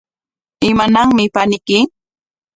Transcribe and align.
¿Imananmi 0.69 1.25
paniyki? 1.35 1.79